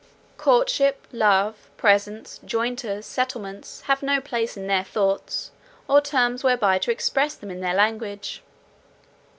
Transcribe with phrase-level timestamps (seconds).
[0.35, 5.51] Courtship, love, presents, jointures, settlements have no place in their thoughts,
[5.87, 8.41] or terms whereby to express them in their language.